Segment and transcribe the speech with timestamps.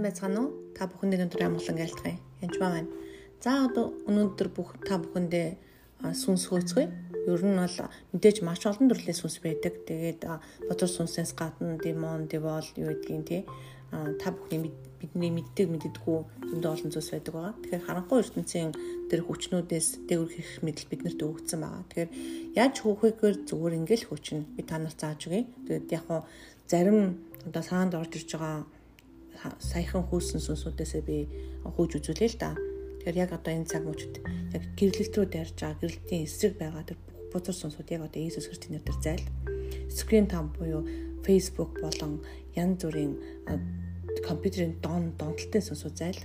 [0.00, 0.72] сайн байцгаана уу?
[0.72, 2.16] Та бүхэндээ өнөөдөр амгалан айлтгая.
[2.40, 2.88] Янжмаа байна.
[3.44, 5.48] За одоо өнөөдөр бүх та бүхэндээ
[6.16, 6.86] сүнс хөөцгөө.
[7.28, 7.76] Ер нь бол
[8.16, 9.84] мэдээж маш олон төрлийн сүнс байдаг.
[9.84, 10.24] Тэгээд
[10.68, 13.42] бодор сүнсээс гадна демон, девол юу гэдгийг тий
[13.90, 17.54] та бүхний бидний мэддэг мэддэггүй зөндөө олон зүйлс байдаг байгаа.
[17.60, 18.70] Тэгэхээр харанхуй ертөнцийн
[19.10, 21.84] тэр хүчнүүдээс дээгүр хийх мэдл биднэрт өгөгдсөн байгаа.
[21.90, 22.10] Тэгэхээр
[22.56, 25.50] яаж хөөхөөр зүгээр ингээл хүчин би та нарт зааж өгье.
[25.66, 26.22] Тэгээд яг хуу
[26.70, 28.62] зарим одоо саанд орж ирж байгаа
[29.58, 31.28] саяхан хөөсөн сүнсүүдээсээ би
[31.64, 32.52] хөөж үзүүлээ л да.
[33.00, 34.20] Тэгэхээр яг одоо энэ цаг мөчид
[34.52, 36.98] яг гэрлэлт рүү дайрж байгаа гэрлэлтийн эсрэг байгаа тэр
[37.32, 39.26] бузар сүнсүүд яг одоо Иесус Христосийн нэрээр зайл.
[39.88, 40.84] Screen time буюу
[41.24, 42.20] Facebook болон
[42.52, 43.16] янз бүрийн
[44.28, 46.20] компьютерийн дон донтолтын сүнсүүд зайл.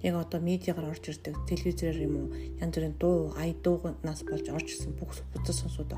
[0.00, 2.28] Яг одоо медиагаар орж ирдэг телевизээр юм уу
[2.60, 5.92] янз бүрийн дуу, ая дуугнаас болж орж ирсэн бүх бузар сүнсүүд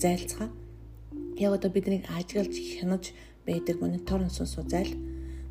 [0.00, 0.48] зайлцгаа.
[1.36, 3.12] Яг одоо биднийг ажиглаж хянаж
[3.44, 4.92] байдаг мониторын сүнсүүд зайл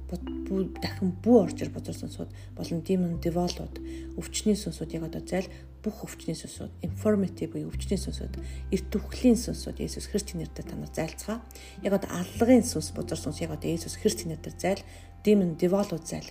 [0.08, 3.82] дахин бүү орж ир бодор сүнсүүд болон demon devolved
[4.20, 5.50] өвчний сүнсүүд яг одоо зайл
[5.84, 8.38] бүх өвчний сүнсүүд informative буюу өвчний сүнсүүд
[8.74, 11.38] эрт үхлийн сүнсүүд Есүс Христосийн нэрээр танаар зайлцгаа.
[11.86, 14.82] Яг одоо аллагын сүнс бодор сүнс яг одоо Есүс Христосийн нэрээр зайл
[15.26, 16.30] demon devolved зайл.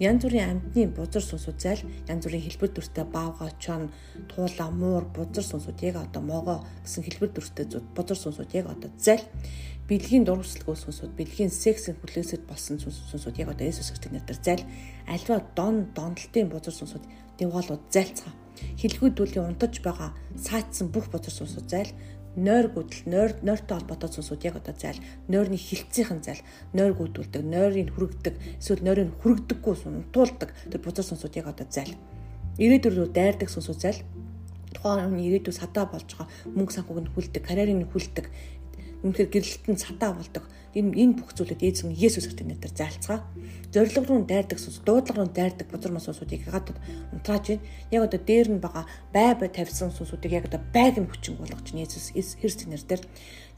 [0.00, 3.92] Янз бүрийн амьтны бузар сүнсүүд зайл янз бүрийн хэлбэр дүртэй баавга чон
[4.32, 9.24] туула муур бузар сүнсүүд яг одоо могоо гэсэн хэлбэр дүртэй бузар сүнсүүд яг одоо зайл
[9.90, 14.64] бэлгийн дурвслаг сүнсүүд, бэлгийн сексийн хүлээсэд болсон сүнсүүд яг одоо Есүс Христосийн нэрээр зайл
[15.10, 17.04] альва дон донтолтын бузар сүнсүүд
[17.42, 18.32] дэвгаалууд зайлцгаа.
[18.80, 21.92] Хилгүүдүүлийн унтаж байгаа саатсан бүх бузар сүнсүүд зайл
[22.36, 27.90] нойр гүдэл нойр нойртой холбоотой зүйлсүүд яг одоо зайл нойрны хилцээхэн зайл нойр гүйдүүлдэг нойрыг
[27.90, 31.98] хүрэгдэг эсвэл нойрыг хүрэгдэггүй сунтуулдаг тэр бузар сүнсүүд яг одоо зайл.
[32.62, 34.00] Ирээдүйн рүү дайрдаг сүнсүүд зайл.
[34.70, 38.26] Тухайн хүний ирээдүйд садаа болж байгаа мөнгө санхуг нь хүлдэг карьерийг хүлдэг
[39.04, 40.44] үнэхээр гэрэлтэн цатаа болдог.
[40.70, 43.26] Энэ энэ бүх зүйлүүд эзэн Есүс Христосийн нэрээр зайлцгаа.
[43.74, 46.78] Зориг руу дайрдаг сүнс, дуудлага руу дайрдаг бузар мас сүнсүүдийг гадаад
[47.10, 47.66] унтрааж байна.
[47.90, 51.74] Яг одоо дээр нь байгаа бай бай тавьсан сүнсүүдийг яг одоо байг нь хүчин болгож
[51.74, 51.82] байна.
[51.82, 53.02] Есүс Христосийн нэрээр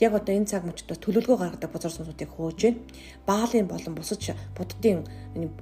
[0.00, 2.80] яг одоо энэ цаг мөчтөд төлөвлөгөө гаргадаг бузар сүнсүүдийг хөөж байна.
[3.28, 4.24] Баалын болон бусад
[4.56, 5.04] буддын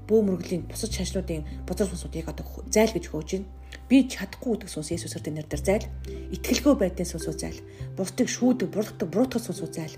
[0.06, 3.59] бөө мөргөлийн бусад шашнуудын бузар сүнсүүдийг одоо зайл гэж хөөж байна
[3.90, 5.86] би чадахгүй гэдэг сүнс Есүс Христосийн нэрээр зайл.
[6.30, 7.58] Итгэлгүй байдгийн сүнсөө зайл.
[7.98, 9.96] Бусдыг шүүдэг, буруутгах, буруутгах зайл.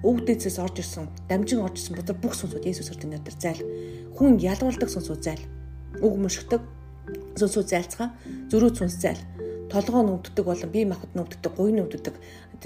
[0.00, 3.60] Өвд дэцээс орж ирсэн, дамжин орж ирсэн бодор бүх сүнсүүд Есүс Христосийн нэрээр зайл.
[4.16, 5.44] Хүн ялгуулдаг сүнсөө зайл.
[6.00, 6.62] Үг мөшгдөг
[7.36, 8.08] сүнсөө зайлцгаа.
[8.48, 9.20] Зөрүү сүнс зайл.
[9.68, 12.14] Толгоо нүвддэг болон бие махбод нүвддэг, гуйн нүвддэг,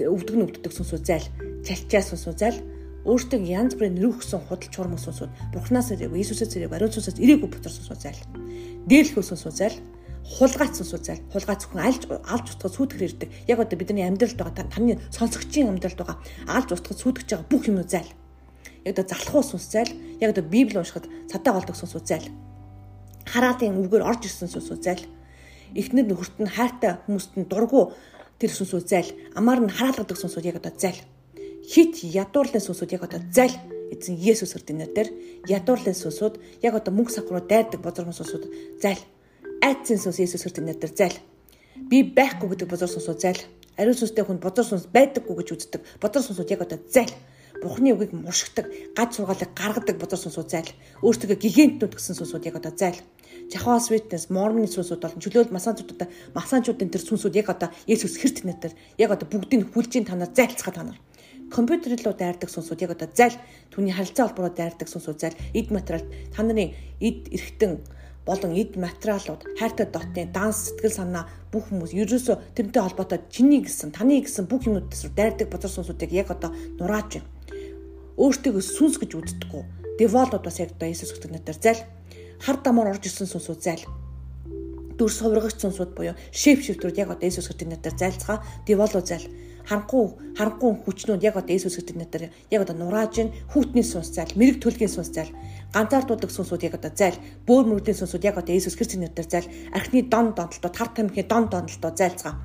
[0.07, 1.27] өвдөг нүвддэг сүнсөө зайл.
[1.67, 2.57] Чалчаа сүнсөө зайл
[3.01, 7.73] өөртөө янз бүрийн нэрвгсэн худал чурм сүнсүүд бурхнаас ирээгүй Иесусээс ирээгүй ариун сүнсээс ирээгүй бутар
[7.73, 8.21] сүнсүүд зайл.
[8.85, 9.75] Дээрлэх сүнсүүд зайл
[10.37, 13.29] хулгайц сүнсүүцэл хулгайц хүн альж алж утгах сүйтгэр ирдэг.
[13.51, 17.83] Яг одоо бидний амьдралд байгаа таны сонсогчийн амьдралд байгаа алж утгах сүйтгэж байгаа бүх юм
[17.83, 18.11] зайл.
[18.85, 19.91] Яг одоо залхуу сүнс зайл.
[20.23, 22.27] Яг одоо Библи уншихад цатаа голдог сүнс зайл.
[23.27, 25.03] Хараалын үгээр орж ирсэн сүнс зайл.
[25.75, 27.91] Эхнэр нөхөрт нь хайртай хүмүүст нь дургу
[28.39, 29.09] тэр сүнсүүд зайл.
[29.35, 30.99] Амаар нь хараалгадаг сүнсүүд яг одоо зайл.
[31.61, 33.55] Хит ядуурлын сүнсүүд яг одоо зайл
[33.91, 35.09] эзэн Есүс Христосийн нэрээр
[35.51, 39.01] ядуурлын сүнсүүд яг одоо мөнгө сахруу дайрдаг бозор сүнсүүд зайл
[39.61, 41.17] айдсан сүнс Есүс Христосийн нэрээр зайл.
[41.89, 43.41] Би байхгүй гэдэг бозор сүнсөө зайл.
[43.77, 45.81] Ариун сүнстэй хүн бозор сүнс байдаггүй гэж үздэг.
[46.01, 47.13] Бозор сүнсүүд яг одоо зайл.
[47.61, 48.65] Бурхны үгийг мушгдаг,
[48.97, 50.71] гад сургаалыг гаргадаг бозор сүнсүүд зайл.
[51.05, 52.99] Өөртөө гигантнууд гэсэн сүнсүүд яг одоо зайл.
[53.53, 58.73] Жахвас Witness, Mormon сүнсүүд болон чөлөөл масаанчуудаа масаанчуудын тэр сүнсүүд яг одоо Есүс Христ нэрээр
[58.97, 60.99] яг одоо бүгдийг хүлжийн танаар зайлцгаа танаар
[61.51, 63.35] компьютер руу дайрдаг сүнсүүд яг одоо зайл
[63.75, 66.71] түүний харилцаа холбоороо дайрдаг сүнсүүд зайл эд материал та нарын
[67.03, 67.73] эд эргэтэн
[68.25, 73.91] болон эд материалууд хайртай дотны данс сэтгэл санаа бүх хүмүүс ерөөсөө тэрнтэй холбоотой чиний гэсэн
[73.91, 77.29] таны гэсэн бүх юмнуудаас дайрдаг бозор сүнсүүдийг яг одоо нурааж байна.
[78.21, 79.63] Өөртөө сүнс гэж үздэггүй.
[79.97, 81.81] Деволууд бас яг одоо Иесус нэрээр зайл
[82.37, 83.83] хар дамаар орж ирсэн сүнсүүд зайл
[85.01, 89.25] дүр суврагч сүнсүүд буюу шеф шифтрүүд яг одоо Иесус нэрээр зайлцгаа деволу зайл
[89.69, 90.05] харанхуй
[90.37, 94.57] харанхуй хүчнүүд яг одоо Иесус Христосийн нэрээр яг одоо нурааж ин хүүтний сүнс зайл мэрэг
[94.63, 95.31] төлгийн сүнс зайл
[95.73, 97.17] ганцаардуулдаг сүнсүүд яг одоо зайл
[97.47, 101.43] бөөр мөрөдлийн сүнсүүд яг одоо Иесус Христосийн нэрээр зайл архины дон донтолтоо тар тамхины дон
[101.51, 102.35] донтолтоо зайлцгаа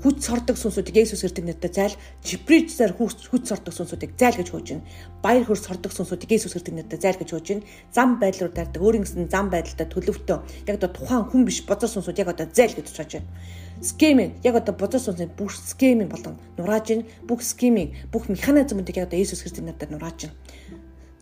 [0.00, 4.86] хүч сордог сүнсүүдийг Есүс Христосийн нэрээр зайл, жипричсээр хүч сордог сүнсүүдийг зайл гэж хөөж байна.
[5.20, 7.66] Баяр хөр сордог сүнсүүдийг Есүс Христосийн нэрээр зайл гэж хөөж байна.
[7.92, 10.38] Зам байдлаар дайрдаг өөрийн гэсэн зам байдалтай төлөвтэй
[10.70, 13.28] яг одоо тухайн хүн биш бодор сүнсүүд яг одоо зайл гэж тушааж байна.
[13.84, 17.04] Скеминг яг одоо бодор сүнсийн бүх скеминг болон нурааж байна.
[17.28, 20.38] Бүх скеминг, бүх механизмуудыг яг одоо Есүс Христосийн нэрээр нурааж байна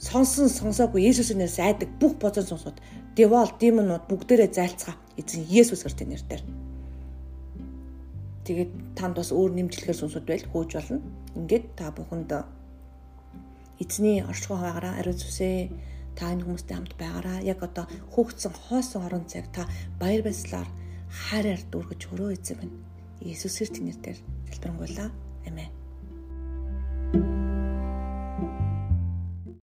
[0.00, 2.80] сонсон сонсоогүй Есүсийн нэрээс айдаг бүх бодсон сонсууд
[3.16, 6.42] девол демонууд бүгдээрээ зайлцгаа эзэн Есүс Христосийн нэрээр
[8.50, 10.98] Тэгээд танд бас өөр нэмжлэхэр сүнсүүд байл хөөж болно.
[11.38, 12.34] Ингээд та бүхэнд
[13.78, 15.70] эзний оршихуй хаагаараа ариун сүсээ
[16.18, 19.70] та энэ хүмүүстэй хамт байгаараа яг одоо хөөгцсөн хоосон орон цаг та
[20.02, 20.66] баяр баясгалаар
[21.06, 22.74] хайраар дүүргэж өрөө эзэм нь
[23.22, 24.18] Иесус Христосийн нэрээр
[24.50, 25.08] залбирanгуйлаа.
[25.46, 25.79] Амен.